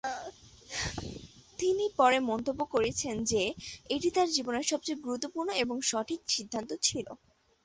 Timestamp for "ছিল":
6.87-7.07